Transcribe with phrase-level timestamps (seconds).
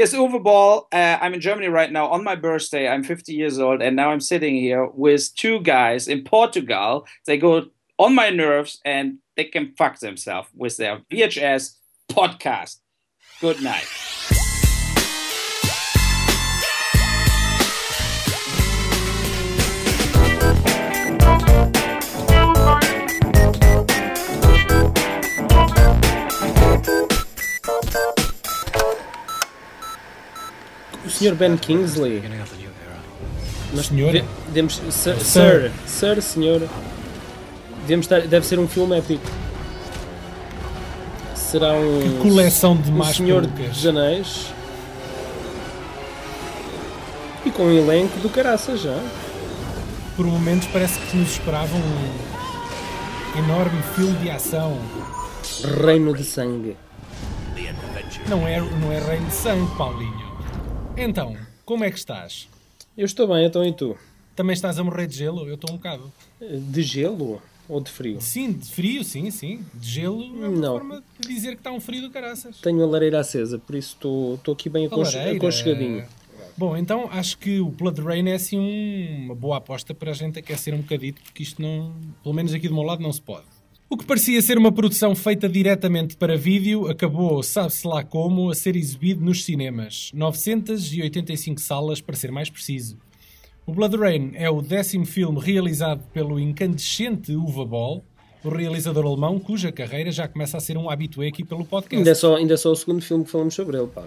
[0.00, 0.88] Yes, Uwe Ball.
[0.90, 2.88] Uh, I'm in Germany right now on my birthday.
[2.88, 7.06] I'm 50 years old, and now I'm sitting here with two guys in Portugal.
[7.26, 7.66] They go
[7.98, 11.76] on my nerves, and they can fuck themselves with their VHS
[12.10, 12.78] podcast.
[13.42, 14.39] Good night.
[31.20, 31.34] Sr.
[31.34, 32.22] Ben Kingsley.
[33.74, 34.12] Nós Senhor?
[34.12, 36.68] de- devemos, sir, sir, sir, senhor.
[37.82, 39.22] Devemos estar, deve ser um filme épico.
[41.34, 42.00] Será um.
[42.00, 44.46] Que coleção de um Senhor dos Anéis.
[47.44, 48.98] E com um elenco do caraças já.
[50.16, 54.78] Por momentos parece que nos esperava um enorme filme de ação.
[55.84, 56.76] Reino de Sangue.
[58.28, 60.19] Não é, não é reino de sangue, Paulinho.
[61.02, 62.46] Então, como é que estás?
[62.96, 63.96] Eu estou bem, então e tu?
[64.36, 65.46] Também estás a morrer de gelo?
[65.48, 66.12] Eu estou um bocado.
[66.40, 68.20] De gelo ou de frio?
[68.20, 69.64] Sim, de frio, sim, sim.
[69.74, 70.72] De gelo é uma Não.
[70.78, 72.58] forma de dizer que está um frio do caraças.
[72.60, 75.36] Tenho a lareira acesa, por isso estou, estou aqui bem lareira.
[75.36, 76.04] aconchegadinho.
[76.56, 80.14] Bom, então acho que o Blood Rain é assim um- uma boa aposta para a
[80.14, 83.20] gente aquecer um bocadito, porque isto não, pelo menos aqui do meu lado, não se
[83.22, 83.46] pode.
[83.92, 88.54] O que parecia ser uma produção feita diretamente para vídeo acabou, sabe-se lá como, a
[88.54, 90.12] ser exibido nos cinemas.
[90.14, 92.96] 985 salas, para ser mais preciso.
[93.66, 98.04] O Blood Rain é o décimo filme realizado pelo incandescente Uwe Boll,
[98.44, 101.96] o realizador alemão cuja carreira já começa a ser um habitué aqui pelo podcast.
[101.98, 104.04] Ainda, é só, ainda é só o segundo filme que falamos sobre ele, pá.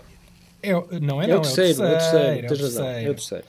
[0.61, 2.83] É, o- não é, É, não, o terceiro, é o terceiro, tens razão.
[2.85, 3.07] terceiro.
[3.07, 3.43] É o terceiro.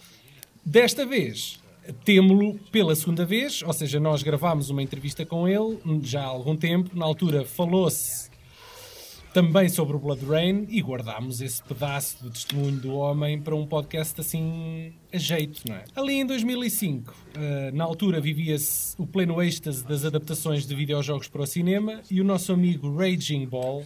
[0.66, 1.60] Desta vez,
[2.04, 6.56] temo-lo pela segunda vez, ou seja, nós gravámos uma entrevista com ele já há algum
[6.56, 6.96] tempo.
[6.96, 8.30] Na altura falou-se
[9.34, 13.66] também sobre o Blood Rain e guardámos esse pedaço do testemunho do homem para um
[13.66, 15.84] podcast assim a jeito, não é?
[15.96, 21.42] Ali em 2005, eh, na altura vivia-se o pleno êxtase das adaptações de videojogos para
[21.42, 23.82] o cinema e o nosso amigo Raging Ball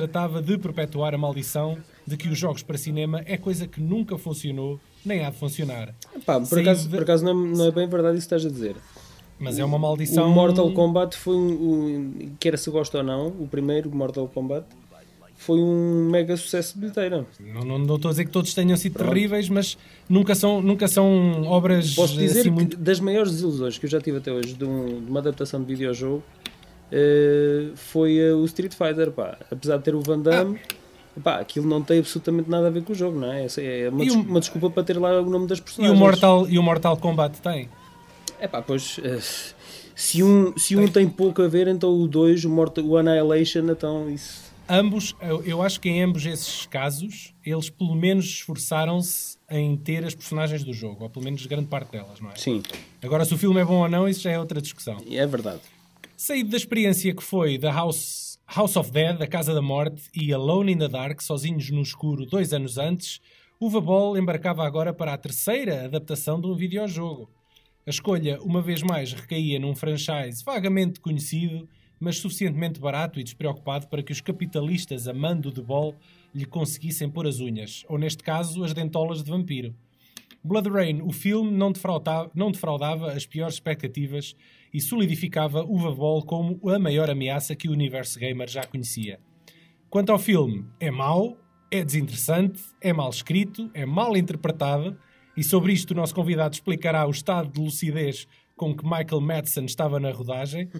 [0.00, 4.18] tratava de perpetuar a maldição de que os jogos para cinema é coisa que nunca
[4.18, 5.94] funcionou nem há de funcionar.
[6.26, 8.44] Pá, por acaso, de- por acaso não, é, não é bem verdade isso que estás
[8.44, 8.76] a dizer.
[9.38, 10.28] Mas é uma maldição.
[10.30, 14.66] O Mortal Kombat foi um, um- quer se gosta ou não, o primeiro Mortal Kombat
[15.34, 17.26] foi um mega sucesso de bilheteira.
[17.40, 20.86] Não, não, não estou a dizer que todos tenham sido terríveis, mas nunca são, nunca
[20.88, 22.76] são obras Posso dizer assim que muito.
[22.76, 25.66] das maiores desilusões que eu já tive até hoje de, um- de uma adaptação de
[25.66, 26.22] videojogo
[26.92, 29.36] eh, foi eh, o Street Fighter, pá.
[29.50, 30.58] Apesar de ter o Van Damme,
[31.22, 33.46] pá, aquilo não tem absolutamente nada a ver com o jogo, não é?
[33.58, 35.96] É uma, E des- o- uma desculpa para ter lá o nome das E personagens.
[35.98, 37.68] o, Mortal, e o Mortal Kombat tem.
[38.38, 39.18] É pá, pois eh,
[39.94, 43.70] se um, se um tem pouco a ver, então o 2, o, Mortal, o Annihilation,
[43.70, 44.44] então isso.
[44.68, 50.04] Ambos, eu, eu acho que em ambos esses casos, eles pelo menos esforçaram-se em ter
[50.04, 52.34] as personagens do jogo, ou pelo menos grande parte delas, não é?
[52.34, 52.62] Sim,
[53.02, 54.96] Agora, se o filme é bom ou não, isso já é outra discussão.
[55.08, 55.60] é verdade.
[56.26, 60.32] Saído da experiência que foi da House, House of Dead, a Casa da Morte, e
[60.32, 63.20] Alone in the Dark, sozinhos no escuro, dois anos antes,
[63.60, 67.30] Uwe Boll embarcava agora para a terceira adaptação de um videojogo.
[67.86, 71.68] A escolha, uma vez mais, recaía num franchise vagamente conhecido,
[72.00, 75.94] mas suficientemente barato e despreocupado para que os capitalistas amando de Boll
[76.34, 79.72] lhe conseguissem pôr as unhas, ou neste caso, as dentolas de vampiro.
[80.46, 84.36] Blood Rain, o filme, não defraudava, não defraudava as piores expectativas
[84.72, 89.18] e solidificava Uwe Boll como a maior ameaça que o universo gamer já conhecia.
[89.90, 91.36] Quanto ao filme, é mau,
[91.70, 94.96] é desinteressante, é mal escrito, é mal interpretado
[95.36, 99.64] e sobre isto o nosso convidado explicará o estado de lucidez com que Michael Madsen
[99.64, 100.70] estava na rodagem.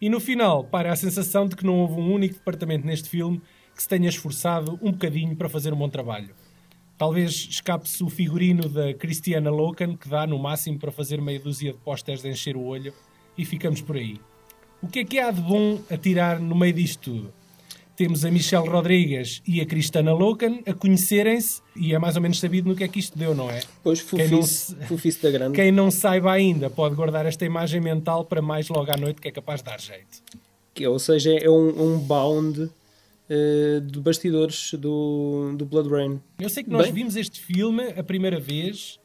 [0.00, 3.40] E no final, para a sensação de que não houve um único departamento neste filme
[3.74, 6.34] que se tenha esforçado um bocadinho para fazer um bom trabalho.
[6.96, 11.72] Talvez escape-se o figurino da Christiana Loken, que dá no máximo para fazer meia dúzia
[11.72, 12.92] de pósteres de encher o olho,
[13.36, 14.18] e ficamos por aí.
[14.80, 17.32] O que é que há de bom a tirar no meio disto tudo?
[17.96, 22.38] Temos a Michelle Rodrigues e a Christiana Loken a conhecerem-se, e é mais ou menos
[22.40, 23.60] sabido no que é que isto deu, não é?
[23.82, 25.54] Pois, Quem não fufice, se- fufice da grande.
[25.54, 29.28] Quem não saiba ainda pode guardar esta imagem mental para mais logo à noite, que
[29.28, 30.22] é capaz de dar jeito.
[30.72, 32.68] Que, ou seja, é um, um bound
[33.28, 36.20] eh, de bastidores do, do Blood Rain.
[36.38, 36.92] Eu sei que nós Bem.
[36.94, 38.98] vimos este filme a primeira vez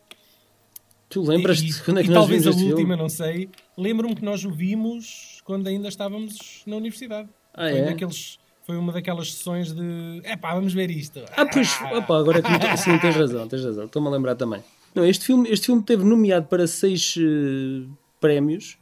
[1.09, 3.01] Tu lembras-te quando é que e nós talvez vimos a este última, filme?
[3.01, 3.49] não sei.
[3.75, 7.27] Lembro-me que nós o vimos quando ainda estávamos na universidade.
[7.51, 7.85] Ah, foi, é?
[7.85, 11.19] daqueles, foi uma daquelas sessões de epá, vamos ver isto.
[11.35, 14.63] Ah, pois, opa, agora que me sim, tens razão, tens razão, estou-me a lembrar também.
[14.93, 17.87] Não, este filme, este filme teve nomeado para seis eh,
[18.19, 18.77] prémios,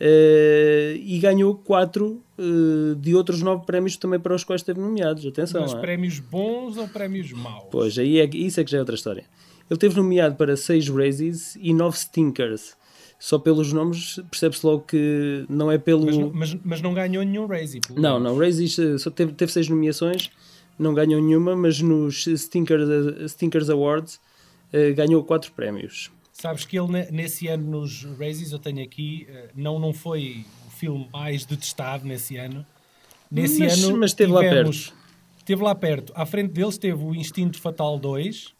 [0.00, 5.26] Uh, e ganhou quatro uh, de outros nove prémios também para os quais esteve nomeados.
[5.26, 5.60] Atenção.
[5.60, 5.80] Mas é?
[5.80, 7.64] prémios bons ou prémios maus?
[7.70, 9.24] Pois, aí é, isso é que já é outra história.
[9.68, 12.76] Ele teve nomeado para seis Razzies e nove Stinkers.
[13.18, 16.06] Só pelos nomes percebe-se logo que não é pelo.
[16.06, 17.80] Mas, mas, mas não ganhou nenhum Razzie.
[17.96, 18.38] Não, não.
[18.38, 20.30] Razzies eh, só teve, teve seis nomeações,
[20.78, 24.20] não ganhou nenhuma, mas nos Stinkers, Stinkers Awards
[24.72, 26.12] uh, ganhou quatro prémios.
[26.40, 30.70] Sabes que ele nesse ano nos Razzies, eu tenho aqui, eh, não, não foi o
[30.70, 32.64] filme mais detestado nesse ano.
[33.28, 34.98] Nesse mas, ano mas esteve tivemos, lá perto.
[35.38, 36.12] Esteve lá perto.
[36.14, 38.54] À frente deles esteve o Instinto Fatal 2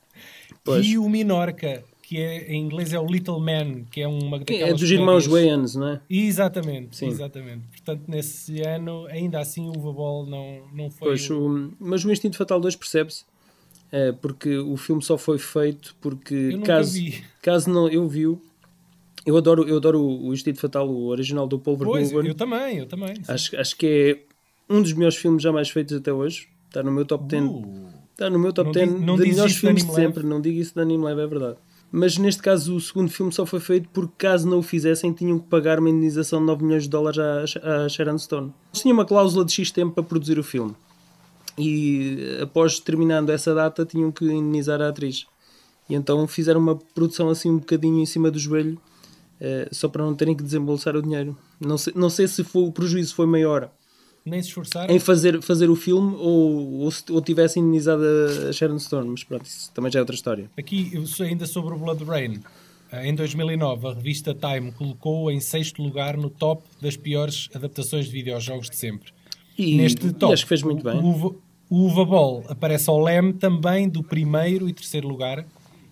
[0.64, 0.86] pois.
[0.86, 4.70] e o Minorca, que é, em inglês é o Little Man, que é uma daquelas
[4.70, 6.00] É dos irmãos Wayans, não é?
[6.08, 7.08] Exatamente, Sim.
[7.08, 7.68] exatamente.
[7.68, 11.08] Portanto, nesse ano, ainda assim, o Ball não, não foi...
[11.08, 11.70] Pois, o...
[11.78, 13.24] mas o Instinto Fatal 2 percebe-se
[13.92, 17.24] é, porque o filme só foi feito porque caso, vi.
[17.42, 18.40] caso não eu viu
[19.26, 22.10] eu adoro, eu adoro o Instinto Fatal, o original do Paul Verhoeven.
[22.10, 23.14] Pois, eu também, eu também.
[23.28, 26.48] Acho, acho que é um dos melhores filmes jamais feitos até hoje.
[26.68, 27.44] Está no meu top 10.
[27.44, 30.24] Uh, está no meu top 10 de melhores filmes de sempre.
[30.24, 31.56] Não digo isso de Anime Live, é verdade.
[31.92, 35.38] Mas neste caso o segundo filme só foi feito porque caso não o fizessem tinham
[35.38, 38.52] que pagar uma indenização de 9 milhões de dólares à, à Sharon Stone.
[38.72, 40.74] Eles tinham uma cláusula de X tempo para produzir o filme
[41.60, 45.26] e após terminando essa data tinham que indenizar a atriz.
[45.88, 48.80] E então fizeram uma produção assim um bocadinho em cima do joelho,
[49.40, 51.36] uh, só para não terem que desembolsar o dinheiro.
[51.60, 53.70] Não sei, não sei se foi, o prejuízo foi maior
[54.24, 54.94] Nem se esforçaram.
[54.94, 58.02] em fazer, fazer o filme ou, ou, ou tivessem indenizado
[58.48, 60.50] a Sharon Stone, mas pronto, isso também já é outra história.
[60.56, 62.40] Aqui, ainda sobre o Blood Rain.
[62.92, 68.06] Eh, em 2009, a revista Time colocou-o em sexto lugar no top das piores adaptações
[68.06, 69.12] de videojogos de sempre.
[69.56, 71.00] E, Neste top, e acho que fez muito bem.
[71.70, 75.46] O Uva Ball aparece ao leme também do primeiro e terceiro lugar,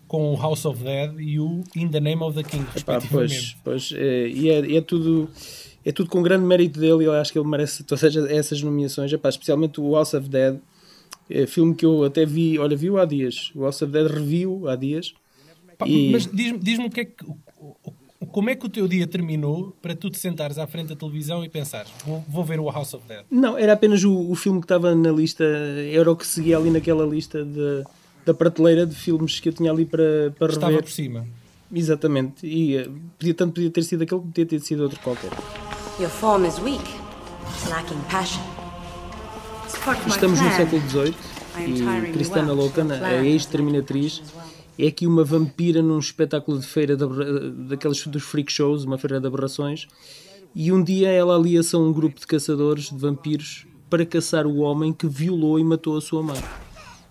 [0.09, 3.57] com o House of Dead e o In the Name of the King, respectivamente.
[3.63, 5.31] pois, pois é, e é, é, tudo.
[5.85, 9.29] É tudo com grande mérito dele eu acho que ele merece todas essas nomeações, Epá,
[9.29, 10.59] especialmente o House of Dead,
[11.31, 13.53] é filme que eu até vi, olha, viu há dias.
[13.55, 15.15] O House of Dead reviu há dias.
[15.79, 16.11] Pá, e...
[16.11, 17.25] Mas diz-me diz o que é que
[18.33, 21.45] como é que o teu dia terminou para tu te sentares à frente da televisão
[21.45, 23.25] e pensares, vou, vou ver o House of Dead?
[23.31, 26.71] Não, era apenas o, o filme que estava na lista, era o que seguia ali
[26.71, 27.85] naquela lista de,
[28.25, 30.83] da prateleira de filmes que eu tinha ali para, para Estava rever.
[30.85, 31.27] por cima.
[31.73, 35.31] Exatamente, e uh, podia, tanto podia ter sido aquele como podia ter sido outro qualquer.
[36.01, 36.85] Your form is weak,
[37.69, 38.43] lacking passion.
[40.07, 41.15] Estamos no século XVIII
[41.59, 44.23] e Cristana Locan, a ex-terminatriz,
[44.79, 47.05] é aqui uma vampira num espetáculo de feira de,
[47.69, 49.89] daqueles dos freak shows, uma feira de aberrações,
[50.55, 54.59] e um dia ela alia-se a um grupo de caçadores de vampiros para caçar o
[54.59, 56.41] homem que violou e matou a sua mãe.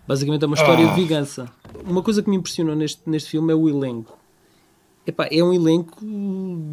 [0.07, 0.89] Basicamente é uma história oh.
[0.89, 1.51] de vingança.
[1.85, 4.17] Uma coisa que me impressionou neste, neste filme é o elenco.
[5.05, 5.97] Epá, é um elenco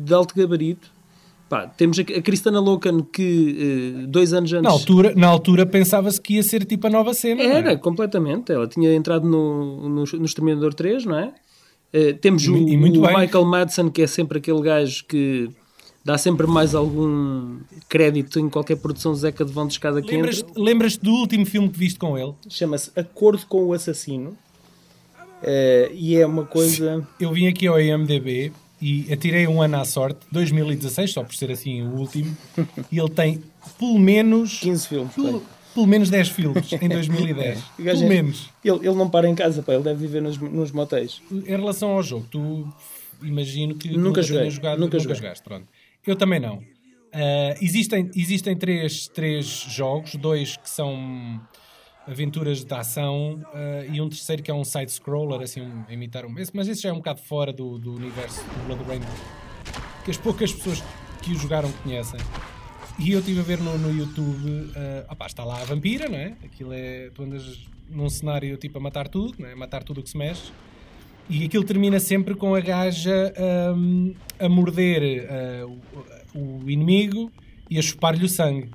[0.05, 0.94] de alto gabarito
[1.49, 4.65] Pá, temos a, Cristana Locan que uh, dois anos antes.
[4.65, 7.43] Na altura, na altura pensava-se que ia ser tipo a nova cena.
[7.43, 7.77] Era, é?
[7.77, 8.51] completamente.
[8.51, 11.33] Ela tinha entrado no, no, no Exterminador 3, não é?
[11.93, 15.51] Uh, temos e, o, e o Michael Madsen, que é sempre aquele gajo que
[16.05, 17.59] dá sempre mais algum
[17.89, 21.69] crédito em qualquer produção Zeca de Vão de escada que lembras, Lembras-te do último filme
[21.69, 22.35] que viste com ele?
[22.49, 24.31] Chama-se Acordo com o Assassino.
[25.43, 27.07] Uh, e é uma coisa.
[27.21, 28.51] Eu vim aqui ao IMDB
[28.81, 32.37] e atirei um ano à sorte, 2016, só por ser assim o último,
[32.91, 33.43] e ele tem
[33.79, 35.15] pelo menos 15 filmes.
[35.15, 35.43] Pelo,
[35.75, 37.59] pelo menos 10 filmes em 2010.
[37.59, 37.63] É.
[37.83, 38.49] Pelo é, menos.
[38.65, 41.21] Ele, ele não para em casa, pá, ele deve viver nos, nos motéis.
[41.31, 42.73] Em relação ao jogo, tu
[43.21, 45.67] imagino que nunca joguei, jogado, nunca, nunca jogaste, pronto.
[46.07, 46.59] Eu também não.
[46.59, 51.41] Uh, existem existem três, três jogos, dois que são
[52.07, 56.39] aventuras de ação uh, e um terceiro que é um side-scroller, assim, um, imitar um.
[56.39, 59.01] Esse, mas esse já é um bocado fora do, do universo do Blood Rain,
[60.05, 60.83] que as poucas pessoas
[61.23, 62.21] que o jogaram conhecem.
[62.99, 66.19] E eu estive a ver no, no YouTube, uh, opá, está lá a vampira, não
[66.19, 66.37] é?
[66.45, 67.11] Aquilo é.
[67.11, 69.55] Tu andas num cenário tipo a matar tudo, não é?
[69.55, 70.53] Matar tudo o que se mexe.
[71.29, 73.33] E aquilo termina sempre com a gaja
[73.75, 75.27] um, a morder
[75.65, 75.81] uh,
[76.35, 77.33] o, o inimigo
[77.71, 78.71] e a chupar-lhe o sangue.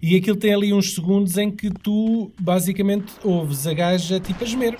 [0.00, 4.46] E aquilo tem ali uns segundos em que tu basicamente ouves a gaja tipo a
[4.46, 4.78] gemer.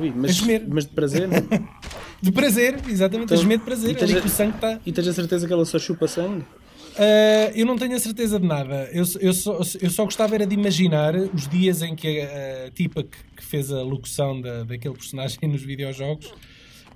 [0.00, 0.64] Ui, mas, a gemer.
[0.68, 1.28] mas de prazer?
[2.22, 3.96] de prazer, exatamente, então, a gemer de prazer.
[3.96, 4.80] E, ali que o sangue está.
[4.84, 6.44] E tens a certeza que ela só chupa sangue?
[6.98, 8.88] Uh, eu não tenho a certeza de nada.
[8.92, 12.70] Eu, eu, só, eu só gostava era de imaginar os dias em que a, a
[12.72, 16.32] tipa que, que, fez a locução da, daquele personagem nos videojogos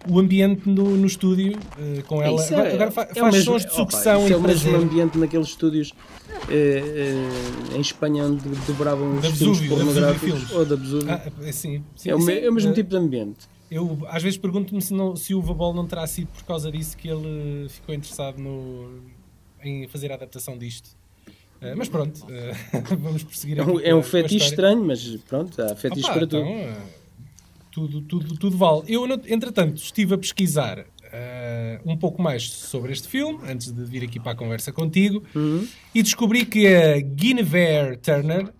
[0.09, 2.43] o ambiente no, no estúdio uh, com ela.
[2.43, 5.49] É, agora, fa é faz mesmo, sons de sucção opa, é o mesmo ambiente naqueles
[5.49, 11.11] estúdios uh, uh, em Espanha onde dobravam os filmes pornográficos ou da Vesúvio.
[11.11, 13.49] Ah, é, sim, sim, é, o, é o mesmo tipo de ambiente.
[13.71, 16.97] Eu às vezes pergunto-me se, não, se o Vabol não terá sido por causa disso
[16.97, 19.01] que ele ficou interessado no,
[19.63, 20.91] em fazer a adaptação disto.
[21.63, 25.77] Uh, mas pronto, uh, vamos prosseguir É um, é um fetiche estranho, mas pronto, há
[25.77, 26.43] fetiche Opa, para tudo.
[26.43, 26.77] então, eh,
[27.73, 28.83] tudo, tudo, tudo vale.
[28.87, 34.05] Eu, entretanto, estive a pesquisar eh, um pouco mais sobre este filme, antes de vir
[34.05, 35.67] aqui para a conversa contigo, Uhum.
[35.95, 38.53] e descobri que a Guinevere Turner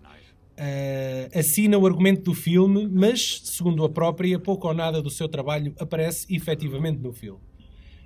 [0.57, 5.27] eh, assina o argumento do filme, mas, segundo a própria, pouco ou nada do seu
[5.27, 7.39] trabalho aparece efetivamente no filme.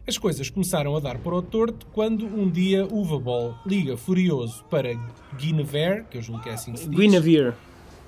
[0.07, 4.63] As coisas começaram a dar para o torto quando um dia o Ball liga furioso
[4.69, 4.93] para
[5.37, 6.97] Guinevere, que eu julgo que é assim que se diz.
[6.97, 7.53] Guinevere,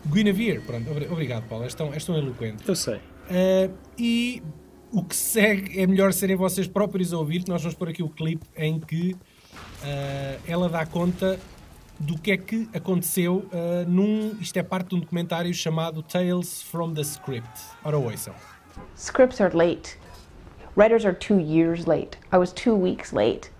[0.08, 2.63] Guinevere, pronto, obri- obrigado Paulo, és tão, és tão eloquente.
[2.68, 2.96] eu sei.
[2.96, 4.41] Uh, e
[4.91, 8.01] o que segue é melhor serem vocês próprios a ouvir, que nós vamos pôr aqui
[8.01, 11.39] o clipe em que uh, ela dá conta
[12.00, 14.36] do que é que aconteceu uh, num.
[14.39, 17.50] Isto é parte de um documentário chamado Tales from the Script.
[17.84, 18.34] Ora, ouçam.
[18.96, 19.98] Scripts are late.
[20.77, 22.18] Writers are two years late.
[22.32, 23.51] I was two weeks late.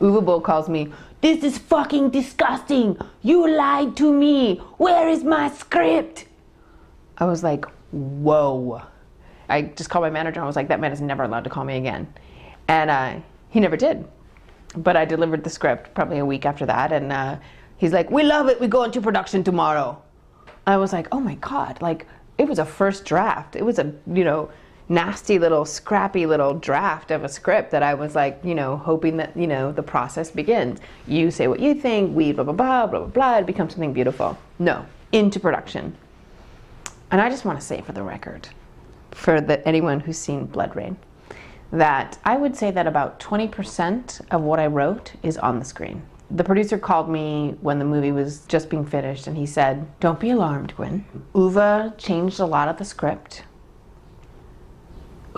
[0.00, 0.90] Uwe Boll calls me,
[1.20, 2.96] This is fucking disgusting!
[3.22, 4.56] You lied to me!
[4.78, 6.26] Where is my script?
[7.18, 8.82] I was like, Whoa.
[9.48, 11.50] I just called my manager and I was like, That man is never allowed to
[11.50, 12.12] call me again.
[12.68, 14.06] And uh, he never did.
[14.76, 17.36] But I delivered the script probably a week after that, and uh,
[17.76, 20.00] he's like, We love it, we go into production tomorrow.
[20.66, 22.06] I was like, oh my god, like
[22.38, 23.56] it was a first draft.
[23.56, 24.50] It was a, you know,
[24.90, 29.16] nasty little scrappy little draft of a script that I was like, you know, hoping
[29.18, 30.80] that, you know, the process begins.
[31.06, 33.92] You say what you think, we blah blah blah blah blah blah, it becomes something
[33.92, 34.36] beautiful.
[34.58, 35.96] No, into production.
[37.12, 38.48] And I just want to say for the record,
[39.12, 40.96] for the, anyone who's seen Blood Rain,
[41.72, 46.02] that I would say that about 20% of what I wrote is on the screen.
[46.32, 50.20] The producer called me when the movie was just being finished and he said, Don't
[50.20, 51.04] be alarmed, Gwen.
[51.34, 53.42] Uva changed a lot of the script.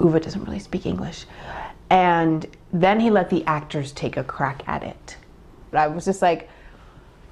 [0.02, 1.26] Uva doesn't really speak English.
[1.90, 5.16] And then he let the actors take a crack at it.
[5.70, 6.48] But I was just like,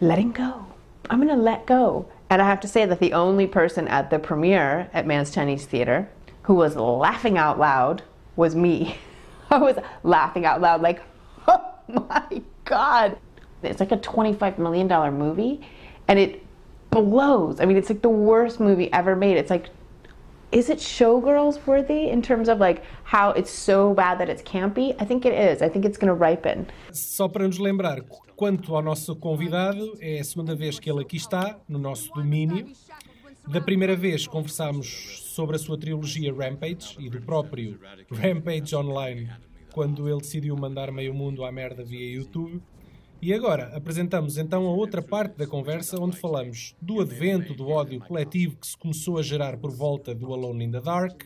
[0.01, 0.67] letting go.
[1.09, 2.09] I'm gonna let go.
[2.29, 5.67] And I have to say that the only person at the premiere at Man's Chinese
[5.67, 6.09] Theater
[6.43, 8.03] who was laughing out loud
[8.37, 8.99] was me.
[9.51, 11.03] I was laughing out loud, like,
[11.49, 13.19] oh my God.
[13.63, 15.67] It's like a $25 million movie,
[16.09, 16.45] and it
[16.91, 17.61] blows.
[17.61, 19.37] I mean, it's like the worst movie ever made.
[19.37, 19.69] It's like,
[20.53, 24.95] is it showgirls worthy in terms of like how it's so bad that it's campy?
[25.01, 25.63] I think it is.
[25.63, 26.67] I think it's gonna ripen.
[26.93, 28.01] Só para nos lembrar,
[28.37, 32.67] quanto ao nosso convidado, é a segunda vez que ele aqui está, no nosso domínio.
[33.47, 37.81] Da primeira vez conversámos sobre a sua trilogia Rampage e do próprio
[38.11, 39.31] Rampage Online,
[39.73, 42.61] quando ele decidiu mandar meio mundo à merda via YouTube.
[43.23, 48.01] E agora apresentamos então a outra parte da conversa onde falamos do advento do ódio
[48.01, 51.25] coletivo que se começou a gerar por volta do Alone in the Dark,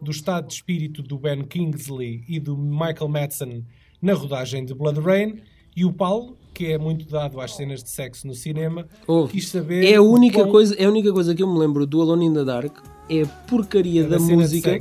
[0.00, 3.64] do estado de espírito do Ben Kingsley e do Michael Madsen
[4.00, 5.40] na rodagem de Blood Rain,
[5.74, 9.48] e o Paulo, que é muito dado às cenas de sexo no cinema, Oh, quis
[9.48, 9.84] saber.
[9.92, 12.26] É a única quão- coisa, é a única coisa que eu me lembro do Alone
[12.26, 12.78] in the Dark
[13.10, 14.78] é a porcaria É da da música,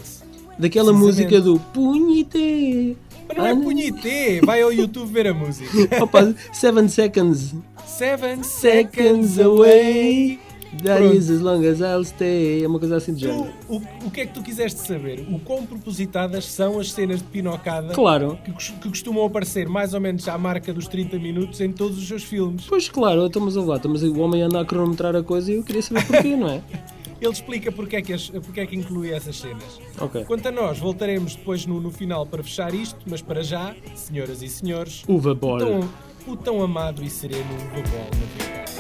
[0.57, 2.95] daquela música do Punhite.
[3.27, 5.69] Mas não é punhité, vai ao YouTube ver a música.
[6.03, 7.55] Opa, Seven Seconds.
[7.85, 10.39] Seven Seconds away.
[10.83, 11.15] That Pronto.
[11.15, 12.61] is as long as I'll stay.
[12.63, 13.47] É uma coisa assim de género.
[13.69, 15.25] o, o que é que tu quiseste saber?
[15.31, 18.37] O quão propositadas são as cenas de pinocada Claro.
[18.43, 22.05] que, que costumam aparecer mais ou menos à marca dos 30 minutos em todos os
[22.05, 22.65] seus filmes.
[22.67, 25.63] Pois claro, estamos a lá, estamos o homem anda a cronometrar a coisa e eu
[25.63, 26.61] queria saber porquê, não é?
[27.21, 29.79] Ele explica porque é que, as- porque é que inclui essas cenas.
[29.99, 30.25] Ok.
[30.25, 34.41] Quanto a nós, voltaremos depois no, no final para fechar isto, mas para já, senhoras
[34.41, 35.57] e senhores, Uva o ball.
[35.59, 35.89] tão,
[36.27, 38.75] o tão amado e sereno Uva Ball no podcast.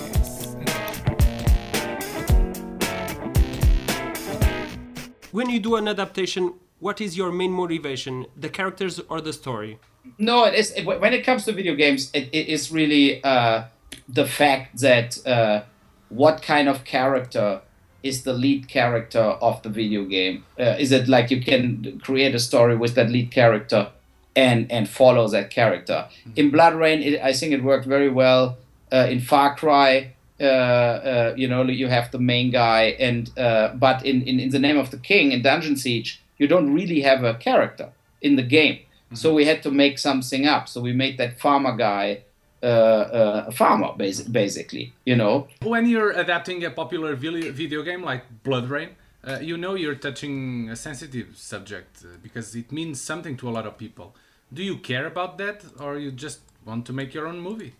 [5.31, 8.25] When you do an adaptation, what is your main motivation?
[8.37, 9.79] The characters or the story?
[10.17, 13.63] No, it is when it comes to video games, it, it is really uh,
[14.07, 15.63] the fact that uh,
[16.09, 17.61] what kind of character
[18.05, 20.45] is the lead character of the video game?
[20.59, 23.89] Uh, is it like you can create a story with that lead character
[24.35, 26.07] and and follow that character?
[26.35, 28.57] In Blood Rain, it, I think it worked very well.
[28.93, 33.69] Uh, in Far Cry, uh, uh, you know, you have the main guy, and uh,
[33.73, 37.01] but in, in in the name of the king in Dungeon Siege, you don't really
[37.01, 37.89] have a character
[38.21, 38.77] in the game.
[39.13, 40.67] So we had to make something up.
[40.67, 42.23] So we made that farmer guy
[42.65, 44.93] uh, uh, a farmer, basi- basically.
[45.05, 48.89] You know, When you're adapting a popular video video game like Blood Rain,
[49.23, 53.53] uh, you know you're touching a sensitive subject uh, because it means something to a
[53.57, 54.15] lot of people.
[54.51, 57.73] Do you care about that, or you just want to make your own movie?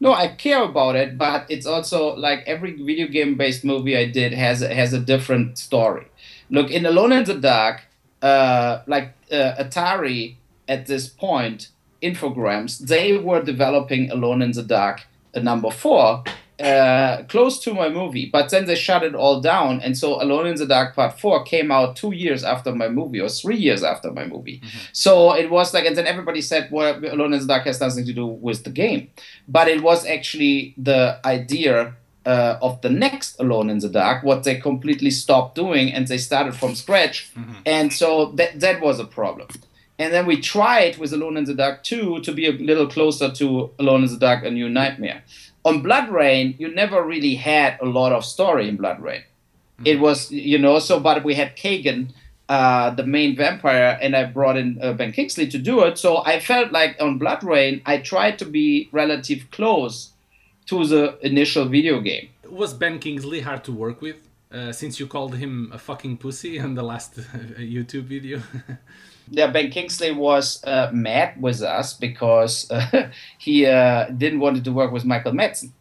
[0.00, 4.06] no, I care about it, but it's also like every video game based movie I
[4.06, 6.06] did has a, has a different story.
[6.50, 7.82] Look, in Alone in the Dark,
[8.22, 10.36] uh, like uh, Atari
[10.68, 11.68] at this point
[12.02, 16.24] Infogrames, they were developing Alone in the Dark, uh, number four,
[16.60, 19.80] uh, close to my movie, but then they shut it all down.
[19.80, 23.20] And so Alone in the Dark Part 4 came out two years after my movie,
[23.20, 24.60] or three years after my movie.
[24.92, 28.04] So it was like, and then everybody said, well, Alone in the Dark has nothing
[28.06, 29.08] to do with the game.
[29.46, 31.94] But it was actually the idea
[32.26, 36.18] uh, of the next Alone in the Dark, what they completely stopped doing and they
[36.18, 37.30] started from scratch.
[37.64, 39.46] And so that, that was a problem.
[39.98, 43.30] And then we tried with Alone in the Dark 2 to be a little closer
[43.32, 45.24] to Alone in the Dark A New Nightmare.
[45.64, 49.24] On Blood Rain, you never really had a lot of story in Blood Rain.
[49.84, 52.10] It was, you know, so, but we had Kagan,
[52.48, 55.98] uh, the main vampire, and I brought in uh, Ben Kingsley to do it.
[55.98, 60.12] So I felt like on Blood Rain, I tried to be relative close
[60.66, 62.28] to the initial video game.
[62.48, 64.16] Was Ben Kingsley hard to work with?
[64.50, 67.16] Uh, since you called him a fucking pussy in the last
[67.58, 68.40] YouTube video.
[69.30, 74.72] yeah, Ben Kingsley was uh, mad with us because uh, he uh, didn't want to
[74.72, 75.72] work with Michael Madsen.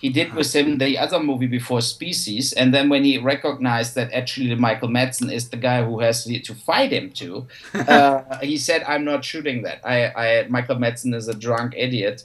[0.00, 4.12] He did with him the other movie before Species, and then when he recognized that
[4.12, 8.82] actually Michael Madsen is the guy who has to fight him to, uh, he said,
[8.86, 9.80] "I'm not shooting that.
[9.82, 12.24] I, I Michael Madsen is a drunk idiot."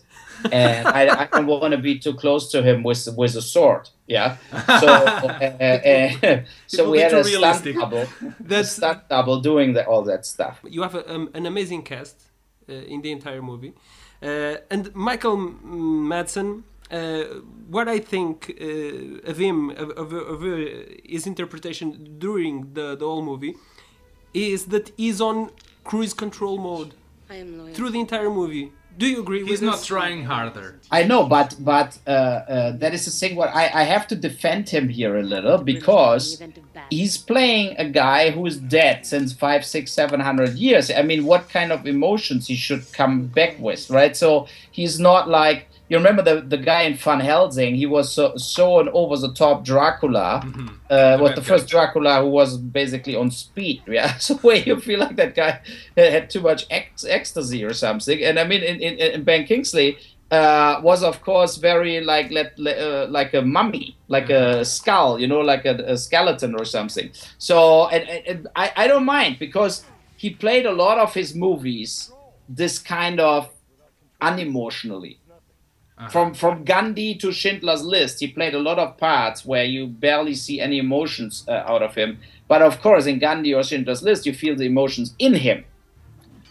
[0.51, 3.89] And I, I don't want to be too close to him with with a sword.
[4.07, 4.38] Yeah.
[4.79, 5.63] So uh,
[6.24, 7.75] uh, so we had a too stunt realistic.
[7.75, 10.59] double, a That's- stunt double doing the, all that stuff.
[10.67, 12.15] You have a, um, an amazing cast
[12.69, 13.74] uh, in the entire movie,
[14.24, 16.63] uh, and Michael Madsen.
[16.91, 20.55] Uh, what I think uh, of him, of, of, of uh,
[21.05, 23.55] his interpretation during the, the whole movie,
[24.33, 25.51] is that he's on
[25.83, 26.95] cruise control mode
[27.29, 28.71] I am through the entire movie.
[28.99, 29.85] Do you agree He's with not this?
[29.85, 30.77] trying harder.
[30.91, 33.37] I know, but but uh, uh, that is the thing.
[33.37, 36.43] What I, I have to defend him here a little because
[36.89, 40.91] he's playing a guy who is dead since five, six, seven hundred years.
[40.91, 44.17] I mean, what kind of emotions he should come back with, right?
[44.17, 47.75] So he's not like you remember the the guy in Van Helsing.
[47.75, 50.41] He was so so an over the top Dracula.
[50.89, 53.81] Uh, was the first Dracula who was basically on speed.
[53.88, 55.62] Yeah, so where you feel like that guy
[55.98, 58.23] had too much ec- ecstasy or something.
[58.23, 59.97] And I mean, in, in, in Ben Kingsley
[60.32, 65.19] uh, was of course very like let, let, uh, like a mummy, like a skull,
[65.19, 67.10] you know, like a, a skeleton or something.
[67.38, 69.84] So and, and, and I, I don't mind because
[70.17, 72.12] he played a lot of his movies
[72.47, 73.49] this kind of
[74.21, 75.17] unemotionally.
[76.07, 80.33] From from Gandhi to Schindler's List, he played a lot of parts where you barely
[80.33, 82.19] see any emotions uh, out of him.
[82.47, 85.65] But of course, in Gandhi or Schindler's List, you feel the emotions in him.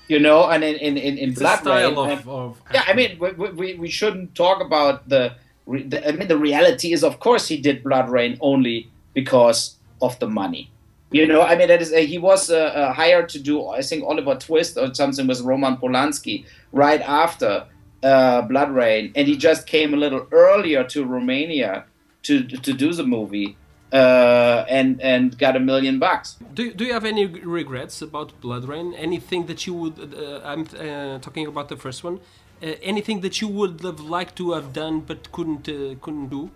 [0.07, 2.93] You know, and in in in, in Blood style Rain, of, and- of yeah, I
[2.93, 5.33] mean, we, we, we shouldn't talk about the,
[5.67, 6.07] the.
[6.07, 10.29] I mean, the reality is, of course, he did Blood Rain only because of the
[10.29, 10.71] money.
[11.11, 13.81] You know, I mean, that is uh, he was uh, uh, hired to do, I
[13.81, 17.65] think, Oliver Twist or something with Roman Polanski right after
[18.03, 21.85] uh, Blood Rain, and he just came a little earlier to Romania
[22.23, 23.57] to to do the movie,
[23.93, 26.37] uh, and and got a million bucks.
[26.55, 28.95] Do, do you have any regrets about Blood Rain?
[28.95, 32.21] Anything that you would, uh, I'm uh, talking about the first one,
[32.63, 36.51] uh, anything that you would have liked to have done but couldn't uh, couldn't do?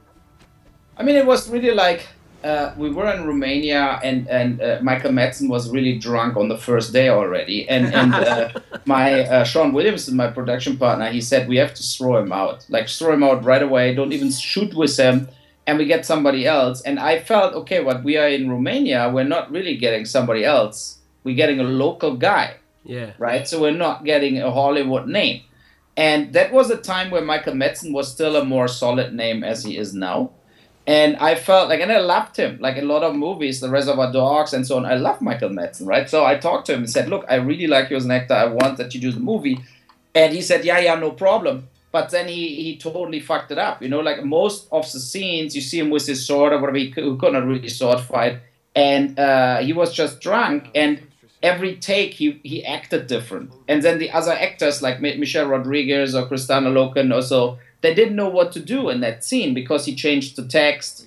[0.96, 2.06] I mean, it was really like
[2.44, 6.58] uh, we were in Romania, and and uh, Michael Madsen was really drunk on the
[6.58, 8.50] first day already, and and uh,
[8.86, 12.64] my uh, Sean Williamson, my production partner, he said we have to throw him out,
[12.68, 13.94] like throw him out right away.
[13.94, 15.28] Don't even shoot with him,
[15.66, 16.82] and we get somebody else.
[16.82, 20.98] And I felt okay, what we are in Romania, we're not really getting somebody else.
[21.24, 23.12] We're getting a local guy Yeah.
[23.18, 23.46] right?
[23.46, 25.42] So we're not getting a Hollywood name.
[25.96, 29.62] And that was a time where Michael Madsen was still a more solid name as
[29.62, 30.30] he is now.
[30.86, 32.58] And I felt like, and I loved him.
[32.60, 34.84] Like a lot of movies, The Reservoir Dogs and so on.
[34.84, 36.10] I love Michael Madsen, right?
[36.10, 38.34] So I talked to him and said, Look, I really like you as an actor.
[38.34, 39.60] I want that you do the movie.
[40.14, 41.68] And he said, Yeah, yeah, no problem.
[41.92, 43.82] But then he, he totally fucked it up.
[43.82, 46.78] You know, like most of the scenes, you see him with his sword or whatever.
[46.78, 48.40] He could, not really sword fight.
[48.74, 50.70] And uh, he was just drunk.
[50.74, 51.06] And
[51.42, 53.52] every take he, he acted different.
[53.68, 58.16] And then the other actors like Mi- Michelle Rodriguez or Kristana Loken also, they didn't
[58.16, 61.06] know what to do in that scene because he changed the text.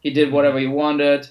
[0.00, 1.28] He did whatever he wanted.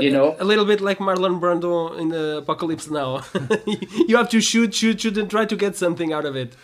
[0.00, 0.34] You know?
[0.40, 3.22] a little bit like Marlon Brando in the Apocalypse Now.
[4.08, 6.56] you have to shoot, shoot, shoot, and try to get something out of it.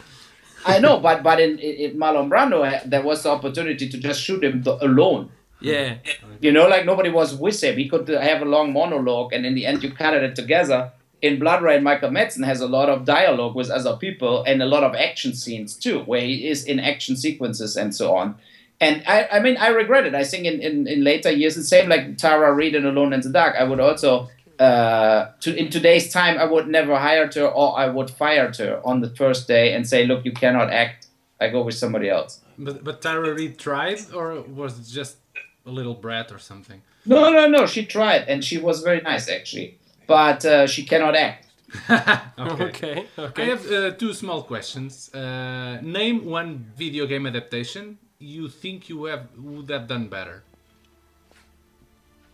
[0.66, 4.20] I know, but but in, in, Marlon Brando, uh, there was the opportunity to just
[4.20, 5.30] shoot him alone.
[5.60, 5.98] Yeah,
[6.40, 7.76] You know, like nobody was with him.
[7.76, 10.92] He could have a long monologue, and in the end, you cut it together.
[11.22, 14.66] In Blood Rain, Michael Madsen has a lot of dialogue with other people and a
[14.66, 18.36] lot of action scenes too, where he is in action sequences and so on.
[18.80, 20.14] And I, I mean, I regret it.
[20.14, 23.20] I think in, in, in later years, the same like Tara Reid in Alone in
[23.20, 24.30] the Dark, I would also
[24.60, 28.80] uh, to, in today's time, I would never hire her or I would fire her
[28.84, 31.06] on the first day and say, "Look, you cannot act.
[31.40, 35.16] I go with somebody else." But but Tara Reid tried, or was it just
[35.64, 36.82] a little brat or something?
[37.06, 37.64] No, no, no.
[37.66, 39.78] She tried, and she was very nice actually,
[40.10, 41.46] but uh, she cannot act.
[42.38, 43.06] okay.
[43.16, 45.14] Ok, I have uh, two small questions.
[45.14, 50.44] Uh, name one video game adaptation you think you have would have done better.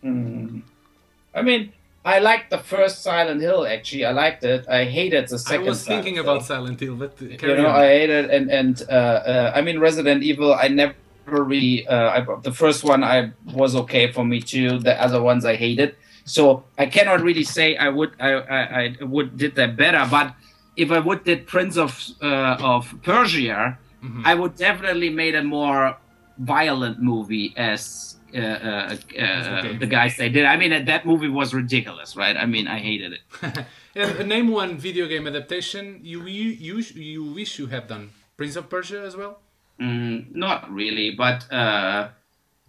[0.03, 1.73] I mean,
[2.05, 3.65] I liked the first Silent Hill.
[3.65, 4.67] Actually, I liked it.
[4.69, 5.47] I hated the second.
[5.47, 5.65] I second.
[5.65, 6.23] was Silent thinking Hill.
[6.23, 7.75] about Silent Hill, but you know, on.
[7.75, 10.53] I hated and and uh, uh, I mean Resident Evil.
[10.53, 11.87] I never really.
[11.87, 14.79] Uh, I, the first one I was okay for me too.
[14.79, 15.95] The other ones I hated.
[16.27, 20.05] So I cannot really say I would I, I, I would did that better.
[20.09, 20.35] But
[20.75, 23.79] if I would did Prince of uh, of Persia,
[24.23, 25.97] I would definitely made a more
[26.37, 28.13] violent movie as.
[28.35, 29.77] Uh, uh, uh, okay.
[29.77, 30.43] the guys they did.
[30.43, 32.35] I mean, that movie was ridiculous, right?
[32.35, 33.65] I mean, I hated it.
[33.97, 38.11] And uh, name one video game adaptation you you you, you wish you have done.
[38.37, 39.39] Prince of Persia as well.
[39.81, 42.09] Mm, not really, but uh,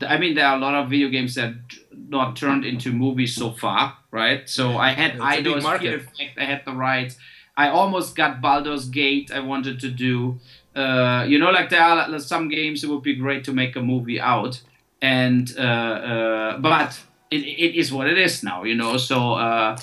[0.01, 1.55] I mean, there are a lot of video games that
[1.93, 4.49] not turned into movies so far, right?
[4.49, 5.83] So I had It's a big Eidos, market.
[5.83, 7.17] Fear Effect, I had the rights.
[7.57, 9.33] I almost got Baldur's Gate.
[9.35, 10.39] I wanted to do,
[10.77, 13.83] uh, you know, like there are some games it would be great to make a
[13.83, 14.63] movie out,
[15.03, 18.97] and uh, uh, but it, it is what it is now, you know.
[18.97, 19.77] So uh,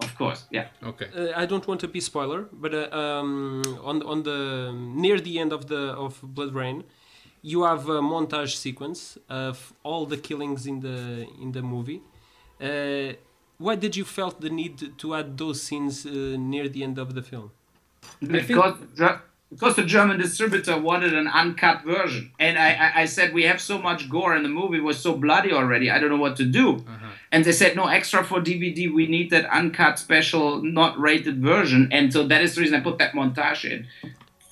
[0.00, 0.68] of course, yeah.
[0.82, 1.08] Okay.
[1.14, 5.38] Uh, I don't want to be spoiler, but uh, um, on on the near the
[5.38, 6.84] end of the of Blood Rain,
[7.42, 12.00] you have a montage sequence of all the killings in the in the movie.
[12.60, 13.14] Uh,
[13.58, 17.14] why did you felt the need to add those scenes uh, near the end of
[17.14, 17.50] the film?
[18.20, 23.34] because Ge- because the German distributor wanted an uncut version, and I, I, I said
[23.34, 25.90] we have so much gore and the movie was so bloody already.
[25.90, 26.82] I don't know what to do,
[27.30, 28.92] and they said no extra for DVD.
[28.92, 32.82] We need that uncut special, not rated version, and so that is the reason I
[32.82, 33.86] put that montage in.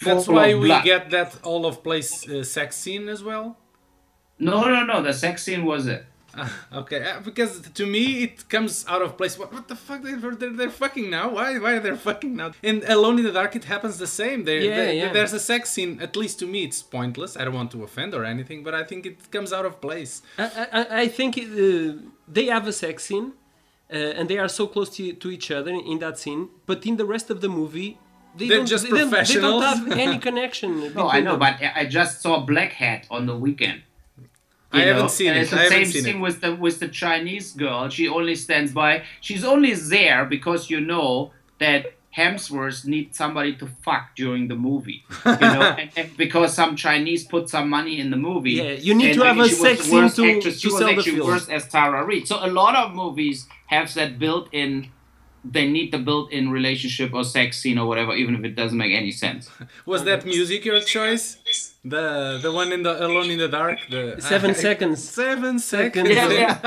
[0.03, 0.85] That's why we blood.
[0.85, 3.57] get that all of place uh, sex scene as well.
[4.39, 5.03] No, no, no.
[5.03, 6.05] The sex scene was it.
[6.73, 9.37] Okay, uh, because to me it comes out of place.
[9.37, 10.01] What, what the fuck?
[10.03, 11.27] They're, they're, they're fucking now.
[11.37, 11.59] Why?
[11.59, 12.53] Why are they fucking now?
[12.63, 14.45] In Alone in the Dark, it happens the same.
[14.45, 15.13] They, Yeah, they- yeah.
[15.13, 16.01] There's a sex scene.
[16.01, 17.37] At least to me, it's pointless.
[17.37, 20.23] I don't want to offend or anything, but I think it comes out of place.
[20.39, 21.43] I, I, I think uh,
[22.29, 23.33] they have a sex scene,
[23.93, 26.49] uh, and they are so close to, to each other in that scene.
[26.65, 27.99] But in the rest of the movie,
[28.37, 30.95] they They're don't, just they don't, they don't have any connection.
[30.95, 33.83] No, I know, but I I just saw Black Hat on the weekend.
[34.73, 35.09] I you haven't know?
[35.09, 35.43] seen and it.
[35.43, 36.21] It's the I haven't same seen thing it.
[36.21, 37.89] with the with the Chinese girl.
[37.89, 39.03] She only stands by.
[39.21, 45.05] She's only there because you know that Hemsworth needs somebody to fuck during the movie.
[45.27, 48.53] You know, and, and because some Chinese put some money in the movie.
[48.53, 50.61] Yeah, you need to have a sex the scene worst to- actress.
[50.61, 51.27] She to was sell the actually film.
[51.29, 52.27] worse as Tara Reid.
[52.29, 54.91] So a lot of movies have that built-in.
[55.43, 58.93] They need the built-in relationship or sex scene or whatever, even if it doesn't make
[58.93, 59.49] any sense.
[59.87, 61.39] Was that music your choice?
[61.83, 63.79] The the one in the Alone in the Dark.
[63.89, 65.03] The Seven seconds.
[65.03, 66.09] Seven seconds.
[66.09, 66.35] Seconds.
[66.35, 66.61] Yeah,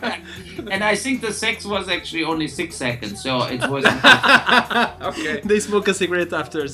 [0.00, 0.70] yeah.
[0.70, 3.84] and I think the sex was actually only six seconds, so it was.
[5.10, 5.40] Okay.
[5.44, 6.66] they smoke a cigarette after.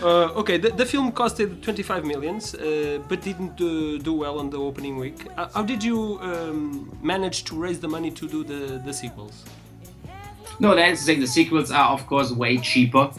[0.00, 4.48] Uh, okay, the, the film costed 25 millions, uh, but didn't do, do well on
[4.48, 5.26] the opening week.
[5.36, 9.44] Uh, how did you um, manage to raise the money to do the, the sequels?
[10.58, 11.20] No, that's the thing.
[11.20, 13.10] The sequels are, of course, way cheaper,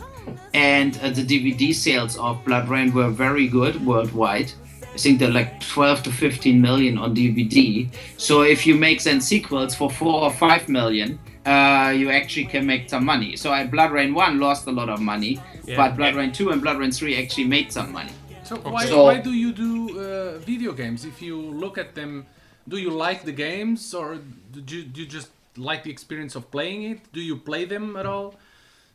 [0.54, 4.52] and uh, the DVD sales of Blood Rain were very good worldwide.
[4.94, 7.88] I think they're like 12 to 15 million on DVD.
[8.18, 12.66] So if you make then sequels for four or five million, uh, you actually can
[12.66, 13.36] make some money.
[13.38, 15.78] So I, Blood Rain 1 lost a lot of money, Yeah.
[15.78, 18.12] but Blood Rain 2 and Blood Rain 3 actually made some money.
[18.44, 21.06] So why, So- why do you do uh, video games?
[21.06, 22.26] If you look at them,
[22.68, 24.18] do you like the games or
[24.52, 27.00] do you, do you just like the experience of playing it?
[27.14, 28.36] Do you play them at all?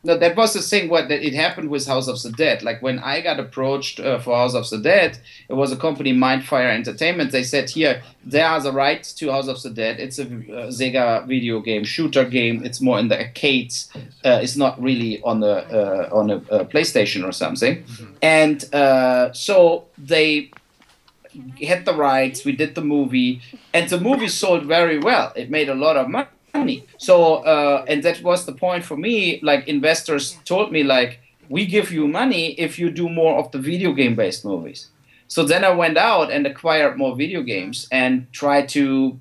[0.05, 0.87] No, that was the thing.
[0.87, 2.61] What that it happened with House of the Dead.
[2.61, 5.17] Like when I got approached uh, for House of the Dead,
[5.49, 7.31] it was a company, Mindfire Entertainment.
[7.31, 9.99] They said, "Here, there are the rights to House of the Dead.
[9.99, 12.63] It's a uh, Sega video game, shooter game.
[12.63, 13.89] It's more in the arcades.
[14.23, 17.83] Uh, it's not really on the uh, on a, uh PlayStation or something."
[18.21, 20.51] And uh, so they
[21.67, 22.45] had the rights.
[22.45, 23.41] We did the movie,
[23.73, 25.33] and the movie sold very well.
[25.35, 26.27] It made a lot of money.
[26.97, 29.39] So, uh, and that was the point for me.
[29.41, 33.59] Like investors told me, like, we give you money if you do more of the
[33.59, 34.89] video game based movies.
[35.27, 39.19] So then I went out and acquired more video games and tried to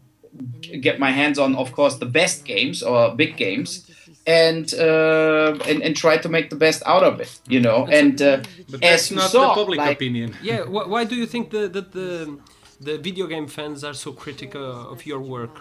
[0.80, 3.88] get my hands on, of course, the best games or big games.
[4.26, 7.86] And, uh, and and try to make the best out of it, you know.
[7.90, 8.38] And uh,
[8.70, 10.34] But as that's you not saw, the public like, opinion.
[10.42, 12.38] Yeah, wh- why do you think the, that the,
[12.80, 15.60] the video game fans are so critical of your work?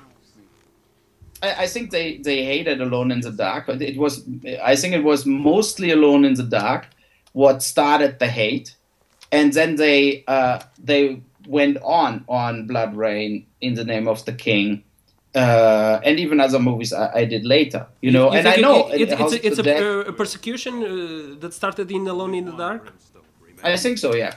[1.44, 3.68] I, I think they they hated Alone in the Dark.
[3.68, 4.24] but It was
[4.72, 6.88] I think it was mostly Alone in the Dark
[7.34, 8.76] what started the hate,
[9.32, 14.34] and then they uh, they went on on Blood Rain in the Name of the
[14.34, 14.84] King.
[15.36, 18.88] Uh, and even other movies I, I did later, you know, You and I know
[18.90, 22.46] it, it, House it's, a, it's a, a persecution uh, that started in Alone in
[22.46, 22.94] the Dark.
[23.64, 24.36] I think so, yeah.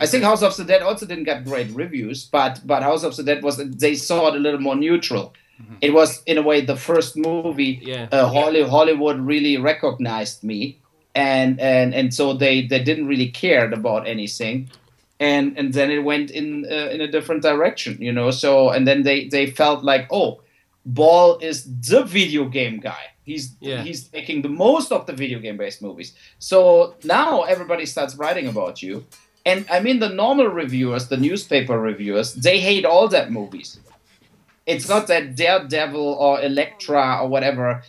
[0.00, 3.14] I think House of the Dead also didn't get great reviews, but but House of
[3.14, 5.34] the Dead was they saw it a little more neutral.
[5.80, 8.08] It was in a way the first movie Yeah.
[8.12, 10.78] uh, Holly, Hollywood really recognized me,
[11.14, 14.70] and and and so they they didn't really care about anything,
[15.20, 18.30] and and then it went in uh, in a different direction, you know.
[18.30, 20.40] So and then they they felt like oh,
[20.86, 23.04] Ball is the video game guy.
[23.24, 23.82] He's Yeah.
[23.82, 26.12] he's making the most of the video game based movies.
[26.38, 29.04] So now everybody starts writing about you.
[29.46, 33.78] And I mean, the normal reviewers, the newspaper reviewers, they hate all that movies.
[34.66, 37.82] It's not that Daredevil or Elektra or whatever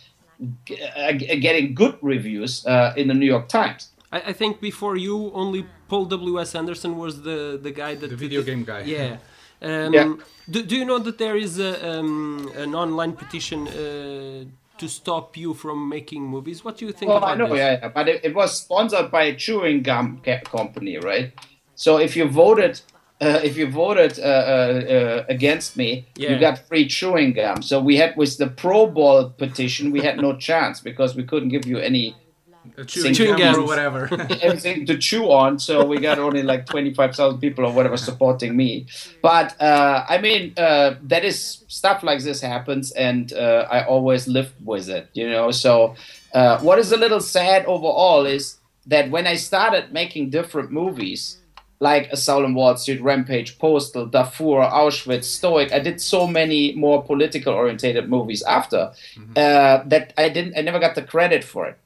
[0.64, 3.90] g- uh, getting good reviews uh, in the New York Times.
[4.12, 8.10] I, I think before you, only Paul W S Anderson was the the guy that
[8.10, 8.82] The video game guy.
[8.82, 9.16] Yeah.
[9.62, 10.14] Um, Yeah.
[10.48, 14.44] Do, do you know that there is a, um, an online petition uh,
[14.78, 16.62] to stop you from making movies?
[16.64, 19.10] What do you think Well, about I know, yeah, yeah, but it, it was sponsored
[19.10, 21.32] by a chewing gum company, right?
[21.74, 22.80] So if you voted,
[23.20, 26.32] uh, if you voted uh, uh, against me, Yeah.
[26.32, 27.62] you got free chewing gum.
[27.62, 31.48] So we had with the Pro Bowl petition, we had no chance because we couldn't
[31.48, 32.16] give you any
[32.86, 34.08] chewing, Chewing gum or whatever.
[34.42, 35.58] anything to chew on.
[35.58, 38.86] So we got only like twenty five thousand people or whatever supporting me.
[39.22, 44.28] But uh, I mean, uh, that is stuff like this happens, and uh, I always
[44.28, 45.50] live with it, you know.
[45.52, 45.94] So
[46.34, 51.38] uh, what is a little sad overall is that when I started making different movies.
[51.78, 55.72] Like Assault on Wall Street, Rampage, Postal, Darfur, Auschwitz, Stoic.
[55.72, 58.92] I did so many more political orientated movies after
[59.36, 60.56] uh, that I didn't.
[60.56, 61.76] I never got the credit for it.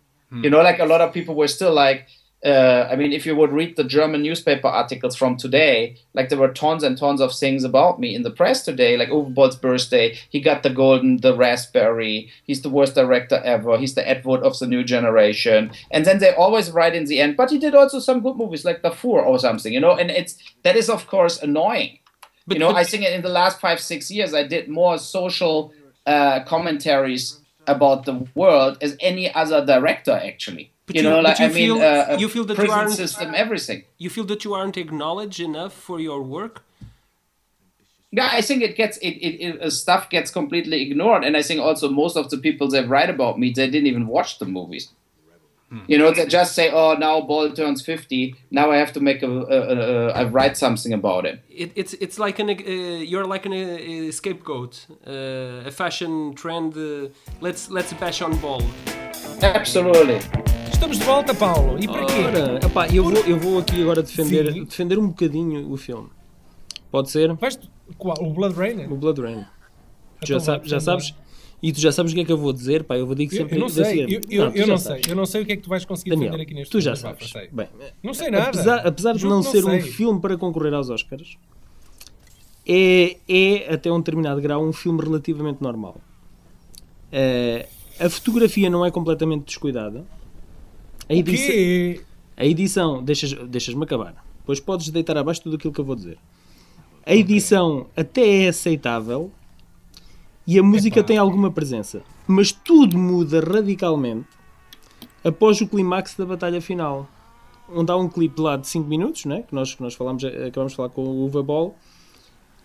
[0.45, 2.07] You know, like a lot of people were still like,
[2.45, 6.39] uh, I mean, if you would read the German newspaper articles from today, like there
[6.39, 10.17] were tons and tons of things about me in the press today, like Uwe birthday,
[10.31, 14.43] he got the golden, the raspberry, he's the worst director ever, he's the Ed Wood
[14.43, 15.71] of the new generation.
[15.91, 18.65] And then they always write in the end, but he did also some good movies
[18.65, 21.99] like The Four or something, you know, and it's, that is of course annoying.
[22.47, 24.97] But- you know, but- I think in the last five, six years, I did more
[24.97, 25.75] social
[26.07, 30.73] uh, commentaries about the world as any other director, actually.
[30.93, 32.97] But you you- know, like you I mean, feel- uh, you feel that you aren't-
[32.97, 33.81] system, everything.
[34.05, 36.55] You feel that you aren't acknowledged enough for your work?
[38.13, 41.43] Yeah, I think it gets it, it, it uh, stuff gets completely ignored, and I
[41.43, 44.47] think also most of the people that write about me, they didn't even watch the
[44.47, 44.89] movies.
[45.87, 48.35] You know, they just say, "Oh, now Ball turns 50.
[48.51, 49.77] Now I have to make a, a, a,
[50.09, 53.53] a I write something about it." It, it's it's like an uh, you're like an,
[53.53, 56.77] uh, scapegoat, uh, a fashion trend.
[56.77, 58.63] Uh, let's let's bash on ball.
[59.43, 60.19] Absolutely.
[60.81, 61.77] Estamos de volta, Paulo.
[61.79, 62.15] E para quê?
[62.27, 64.65] Ora, epá, eu, vou, eu vou aqui agora defender, Sim.
[64.65, 66.09] defender um bocadinho o filme.
[66.91, 67.31] Pode ser?
[67.35, 67.61] Vais,
[67.99, 68.87] qual, o Blood Rain?
[68.87, 69.41] O Blood Rain.
[70.25, 71.15] Já, Então sa- vai, já sabes?
[71.63, 72.85] E tu já sabes o que é que eu vou dizer?
[72.85, 74.67] Pá, eu vou dizer Eu, sempre eu não da sei, eu, eu, Não, eu já
[74.67, 76.55] não sei, eu não sei o que é que tu vais conseguir Daniel, defender aqui
[76.55, 77.29] neste tu já sabes.
[77.29, 77.49] sei.
[77.53, 77.69] Bem,
[78.03, 78.47] Não sei nada.
[78.49, 79.83] apesar, apesar de não que ser um sei.
[79.83, 81.37] filme para concorrer aos Oscars,
[82.67, 86.01] é, é até um determinado grau um filme relativamente normal.
[87.13, 87.69] Eh,
[88.01, 90.07] a fotografia não é completamente descuidada.
[91.11, 92.05] A edição,
[92.37, 94.15] a edição deixas, deixas-me acabar.
[94.39, 96.17] Depois podes deitar abaixo tudo aquilo que eu vou dizer.
[97.05, 99.31] A edição até é aceitável
[100.47, 101.07] e a música Epá.
[101.09, 104.29] tem alguma presença, mas tudo muda radicalmente
[105.25, 107.09] após o clímax da batalha final.
[107.73, 109.43] Onde há um clipe lá de 5 minutos, né?
[109.43, 111.77] que nós, que nós falámos, acabamos de falar com o Uva Ball,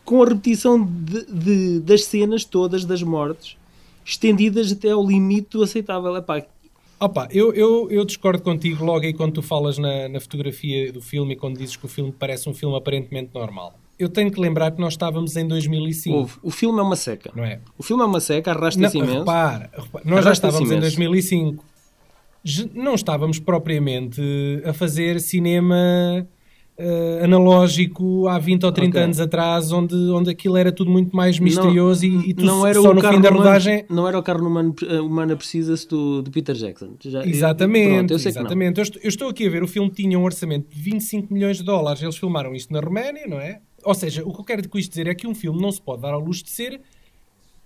[0.04, 3.56] com a repetição de, de- das cenas todas das mortes,
[4.04, 6.16] estendidas até ao limite do aceitável.
[6.16, 6.44] Epá,
[7.00, 11.02] Opa, eu, eu, eu discordo contigo logo aí quando tu falas na, na fotografia do
[11.02, 13.78] filme e quando dizes que o filme parece um filme aparentemente normal.
[14.00, 16.34] Eu tenho que lembrar que nós estávamos em 2005, houve.
[16.42, 17.32] O filme é uma seca.
[17.36, 17.60] não é?
[17.78, 19.20] O filme é uma seca, arrasta-se imenso.
[19.20, 20.82] repara, repara, nós já estávamos em imenso.
[20.98, 21.66] 2005.
[22.44, 24.22] Je- Não estávamos propriamente
[24.66, 26.28] a fazer cinema
[26.78, 29.04] eh, analógico há 20 ou 30 Ok.
[29.04, 32.82] anos atrás, onde, onde aquilo era tudo muito mais misterioso e, e tu não era
[32.82, 33.86] só o no carro fim da humano- rodagem.
[33.90, 36.96] Não era o carro humano, eh, humana precisa-se do, do Peter Jackson.
[37.04, 38.42] Já- Exatamente, Pronto, eu sei que não.
[38.44, 38.78] exatamente.
[38.80, 41.58] Eu estou, eu estou aqui a ver, o filme tinha um orçamento de 25 milhões
[41.58, 42.02] de dólares.
[42.04, 43.62] Eles filmaram isto na Roménia, não é?
[43.84, 45.82] Ou seja, o que eu quero com isto dizer é que um filme não se
[45.82, 46.82] pode dar ao luxo de ser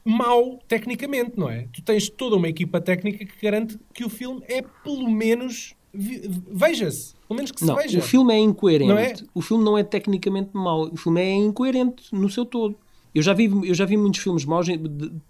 [0.05, 1.67] mau tecnicamente, não é?
[1.73, 5.73] Tu tens toda uma equipa técnica que garante que o filme é pelo menos.
[5.93, 7.13] Veja-se.
[7.27, 7.99] Pelo menos que se Não, veja.
[7.99, 9.23] o filme é incoerente.
[9.23, 9.27] É?
[9.33, 10.89] O filme não é tecnicamente mau.
[10.91, 12.75] O filme é incoerente no seu todo.
[13.13, 14.67] Eu já vi, eu já vi muitos filmes maus,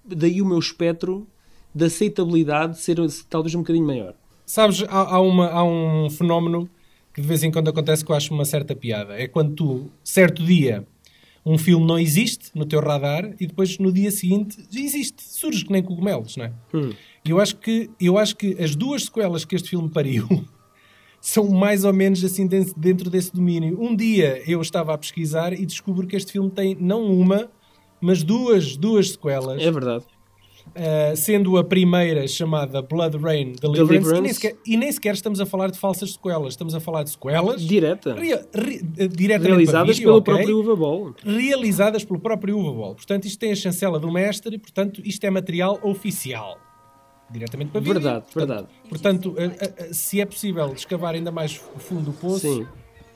[0.06, 1.26] daí o meu espectro
[1.74, 2.98] de aceitabilidade ser
[3.30, 4.14] talvez um bocadinho maior.
[4.46, 6.70] Sabes, há, há uma, há um fenómeno
[7.14, 9.14] que de vez em quando acontece que eu acho uma certa piada.
[9.20, 10.86] É quando tu, certo dia,
[11.52, 15.72] um filme não existe no teu radar e depois no dia seguinte existe, surge que
[15.72, 16.54] nem cogumelos, não é?
[17.26, 20.28] E eu acho que, eu acho que as duas sequelas que este filme pariu
[21.22, 23.78] são mais ou menos assim den- dentro desse domínio.
[23.82, 27.50] Um dia eu estava a pesquisar e descubro que este filme tem não uma,
[28.00, 29.62] mas duas, duas sequelas.
[29.62, 30.06] É verdade.
[30.70, 34.18] Uh, sendo a primeira chamada Blood Rain Deliverance, Deliverance.
[34.18, 37.04] E, nem sequer, e nem sequer estamos a falar de falsas sequelas, estamos a falar
[37.04, 38.14] de sequelas Direta.
[38.14, 40.34] re- eh, diretamente Realizadas vídeo, pelo ok?
[40.36, 41.16] próprio Uva Ball.
[41.24, 42.96] realizadas pelo próprio Uva Ball.
[42.96, 46.58] Portanto, isto tem a chancela do mestre, portanto, isto é material oficial.
[47.32, 47.94] Diretamente para vídeo.
[47.94, 48.68] Verdade, verdade.
[48.88, 52.66] Portanto, eh, eh, eh, se é possível escavar ainda mais fundo do poço, Sim.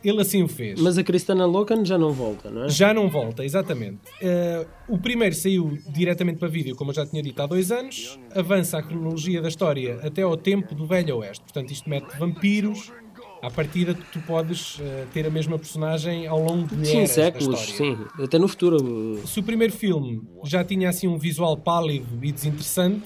[0.04, 0.80] Ele assim o fez.
[0.80, 2.70] Mas a Cristana Locan já não volta, não é?
[2.70, 4.00] Já não volta, exatamente.
[4.22, 8.20] Eh, o primeiro saiu diretamente para vídeo, como eu já tinha dito, há dois anos.
[8.36, 11.44] Avança a cronologia da história até ao tempo do Velho Oeste.
[11.44, 12.92] Portanto, isto mete vampiros.
[13.42, 17.98] À partida, tu podes eh, ter a mesma personagem ao longo de Sim, séculos, sim.
[18.18, 19.22] Até no futuro.
[19.28, 23.04] Se o primeiro filme já tinha assim um visual pálido e desinteressante,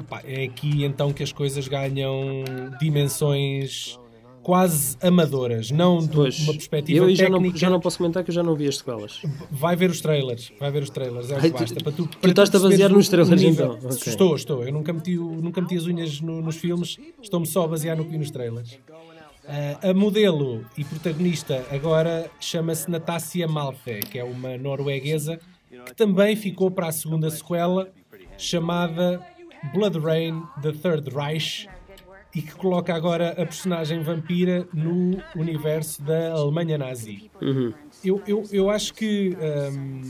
[0.00, 2.42] epá, é aqui então que as coisas ganham
[2.80, 3.98] dimensões
[4.48, 7.50] quase amadoras, não de Pois, uma perspectiva eu já técnica.
[7.52, 9.20] não, já não posso comentar que eu já não vi as sequelas.
[9.50, 11.74] Vai ver os trailers, vai ver os trailers, é o que basta.
[11.84, 13.90] Para tu, tu estás-te a basear nos trailers, então, ok.
[14.06, 14.64] Estou, estou.
[14.64, 18.06] Eu nunca meti, nunca meti as unhas no- nos filmes, estou-me só a basear no
[18.06, 18.78] que vi nos trailers.
[19.46, 25.38] Ah, a modelo e protagonista agora chama-se Natácia Malfe, que é uma norueguesa
[25.84, 27.90] que também ficou para a segunda sequela
[28.38, 29.20] chamada
[29.74, 31.68] Blood Rain The Third Reich
[32.34, 37.30] e que coloca agora a personagem vampira no universo da Alemanha nazi.
[38.04, 39.36] Eu, eu, eu acho que
[39.72, 40.02] hum,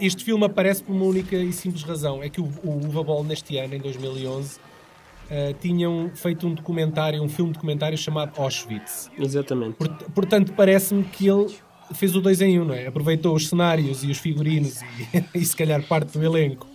[0.00, 2.22] este filme aparece por uma única e simples razão.
[2.22, 7.22] É que o, o Uva Ball neste ano, em 2011, uh, tinham feito um documentário,
[7.22, 9.10] um filme documentário chamado Auschwitz.
[9.18, 9.74] Exatamente.
[9.74, 11.54] Port- portanto, parece-me que ele
[11.94, 12.86] fez o dois em um, não é?
[12.86, 16.67] Aproveitou os cenários e os figurinos e, e se calhar parte do elenco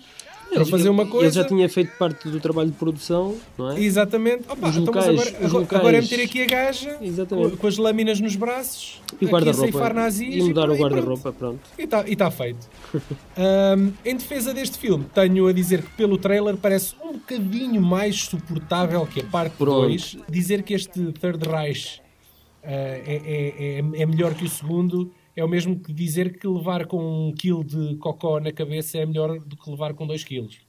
[0.54, 1.32] para fazer uma Ele coisa.
[1.42, 3.80] já tinha feito parte do trabalho de produção, não é?
[3.80, 4.44] Exatamente.
[4.50, 7.52] Opa, Os então, locais- agora, os locais- agora é meter aqui a gaja Exatamente.
[7.52, 9.68] com, com as lâminas nos braços E o guarda-roupa.
[10.22, 10.80] E mudar o pronto.
[10.82, 11.60] guarda-roupa, pronto.
[11.78, 12.68] E está feito.
[13.38, 18.24] Ahm, em defesa deste filme, tenho a dizer que pelo trailer parece um bocadinho mais
[18.24, 19.88] suportável que a parte Pronto.
[19.88, 20.18] 2.
[20.30, 22.02] Dizer que este Third Reich
[22.64, 26.48] ah, é, é- é- é melhor que o segundo é o mesmo que dizer que
[26.48, 30.24] levar com um quilo de cocó na cabeça é melhor do que levar com 2
[30.24, 30.60] quilos.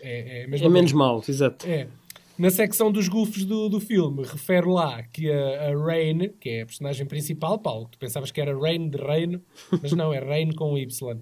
[0.00, 1.66] É, é, É menos mal, exato.
[1.66, 1.86] É.
[2.36, 6.62] Na secção dos gufos do, do filme, refere lá que a, a Rain, que é
[6.62, 9.40] a personagem principal, Paulo, tu pensavas que era Rain de Reino,
[9.80, 11.16] mas não, é Rain com Y.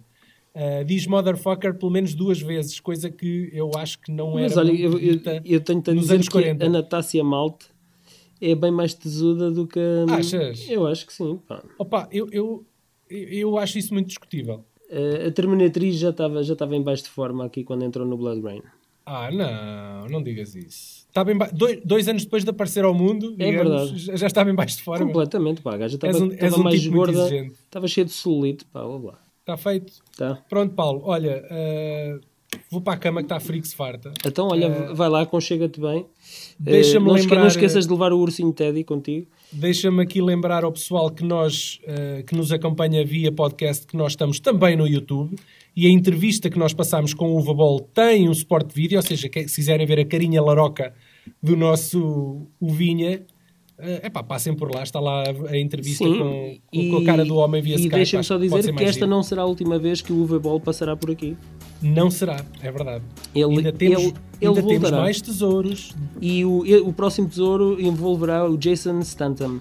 [0.55, 4.57] Uh, diz motherfucker pelo menos duas vezes, coisa que eu acho que não era Mas
[4.57, 6.65] olha, eu, eu, eu tenho-te a dizer anos que 40.
[6.65, 7.67] a Natácia Malte
[8.41, 10.15] é bem mais tesuda do que a...
[10.15, 10.69] Achas?
[10.69, 11.62] Eu acho que sim, pá.
[11.79, 12.67] Opa, eu, eu,
[13.12, 14.64] eu acho isso muito discutível.
[14.90, 18.16] Eh, A Terminatriz já estava já estava em baixo de forma aqui quando entrou no
[18.16, 18.62] Blood Rain.
[19.05, 21.07] Ah, não, não digas isso.
[21.09, 23.98] Estava em ba- dois, dois anos depois de aparecer ao mundo, É digamos, verdade.
[23.98, 25.05] já, já estava em baixo de forma.
[25.07, 25.75] Completamente, pá.
[25.75, 27.53] A gaja És estava um- um mais tipo gorda, exigente.
[27.64, 29.18] estava cheia de celulite, pá, olha lá.
[29.40, 29.92] Está feito.
[30.16, 30.37] Tá.
[30.48, 32.20] Pronto, Paulo, olha, uh,
[32.71, 34.12] vou para a cama que está frio que se farta.
[34.27, 36.01] Então, olha, vai lá, conchega-te bem.
[36.01, 36.07] Eh,
[36.59, 39.27] Deixa-me Eh, não, lembrar- não esqueças de levar o ursinho Teddy contigo.
[39.53, 44.12] Deixa-me aqui lembrar ao pessoal que nós, uh, que nos acompanha via podcast, que nós
[44.12, 45.37] estamos também no YouTube
[45.77, 49.03] e a entrevista que nós passámos com o Uva Ball tem um suporte vídeo, ou
[49.03, 50.95] seja, que- se quiserem ver a carinha laroca
[51.43, 53.23] do nosso Uvinha,
[53.79, 57.25] é pá, passem por lá, está lá a entrevista Sim, com, com- com a cara
[57.25, 57.95] do homem via E Skype.
[57.97, 60.61] deixa-me acho só dizer que esta não será a última vez que o Uva Ball
[60.61, 61.37] passará por aqui.
[61.83, 63.05] Não será, é verdade.
[63.35, 65.95] Ele- ainda temos, ele- ainda ele temos mais tesouros.
[66.21, 69.59] E o, e o próximo tesouro envolverá o Jason Stanton.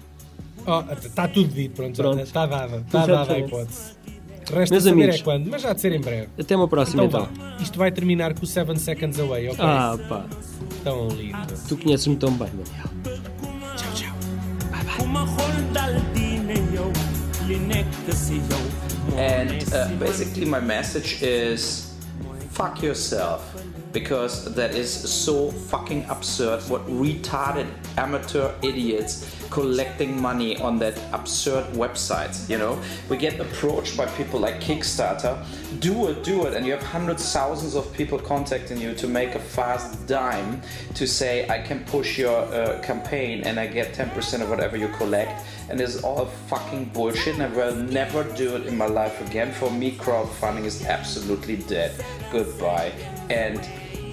[1.04, 2.20] Está tudo dito, pronto, Pronto.
[2.20, 3.94] está dada, está dada a hipótese.
[4.52, 5.20] Resta Meus saber amigos.
[5.20, 6.28] é quando, mas já há de ser em breve.
[6.38, 7.56] Até uma próxima, Então então.
[7.60, 9.58] isto vai terminar com o 7 Seconds Away, ok?
[9.64, 10.26] Ah, pá.
[10.84, 11.36] Tão lindo.
[11.68, 13.31] Tu conheces-me tão bem, Daniel.
[19.16, 21.94] And uh, basically, my message is
[22.50, 23.62] fuck yourself.
[23.92, 27.66] Because that is so fucking absurd what retarded
[27.98, 32.34] amateur idiots collecting money on that absurd website.
[32.48, 32.80] You know,
[33.10, 35.36] we get approached by people like Kickstarter.
[35.78, 39.34] Do it, do it, and you have hundreds, thousands of people contacting you to make
[39.34, 40.62] a fast dime
[40.94, 44.88] to say I can push your uh, campaign and I get 10% of whatever you
[44.88, 45.44] collect.
[45.68, 49.52] And it's all fucking bullshit, and I will never do it in my life again.
[49.52, 51.92] For me, crowdfunding is absolutely dead.
[52.30, 52.92] Goodbye.
[53.28, 53.60] And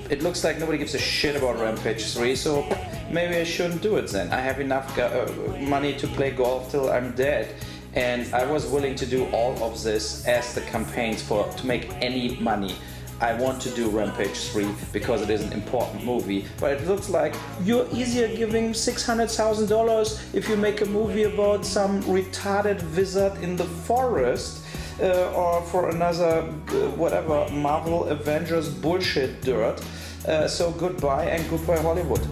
[0.10, 2.68] it looks like nobody gives a shit about Rampage 3, so
[3.12, 4.32] maybe I shouldn't do it then.
[4.32, 5.26] I have enough uh,
[5.60, 7.56] money to play golf till I'm dead.
[7.96, 11.92] And I was willing to do all of this as the campaigns for to make
[12.02, 12.76] any money.
[13.22, 17.10] I want to do Rampage 3 because it is an important movie, but it looks
[17.10, 23.58] like you're easier giving $600,000 if you make a movie about some retarded wizard in
[23.58, 24.64] the forest
[25.02, 29.84] uh, or for another uh, whatever Marvel Avengers bullshit dirt.
[30.26, 32.26] Uh, so goodbye and goodbye Hollywood.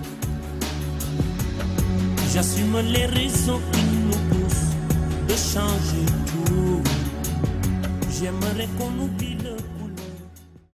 [2.37, 4.75] J'assume les raisons qui nous poussent
[5.27, 6.83] de changer tout.
[8.11, 9.36] J'aimerais qu'on oublie